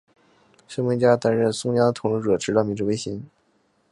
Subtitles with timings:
[0.67, 3.23] 松平家担任松江的统治者直到明治维新。